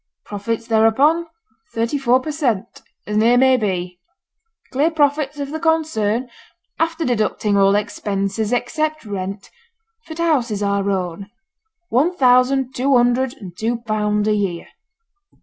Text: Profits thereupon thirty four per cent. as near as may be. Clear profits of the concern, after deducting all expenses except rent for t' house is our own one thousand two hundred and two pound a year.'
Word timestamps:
Profits 0.25 0.65
thereupon 0.65 1.27
thirty 1.75 1.99
four 1.99 2.19
per 2.19 2.31
cent. 2.31 2.81
as 3.05 3.17
near 3.17 3.35
as 3.35 3.39
may 3.39 3.55
be. 3.55 3.99
Clear 4.71 4.89
profits 4.89 5.37
of 5.37 5.51
the 5.51 5.59
concern, 5.59 6.27
after 6.79 7.05
deducting 7.05 7.55
all 7.55 7.75
expenses 7.75 8.51
except 8.51 9.05
rent 9.05 9.51
for 10.07 10.15
t' 10.15 10.23
house 10.23 10.49
is 10.49 10.63
our 10.63 10.89
own 10.89 11.29
one 11.89 12.15
thousand 12.17 12.73
two 12.73 12.97
hundred 12.97 13.33
and 13.33 13.55
two 13.55 13.77
pound 13.81 14.27
a 14.27 14.33
year.' 14.33 14.69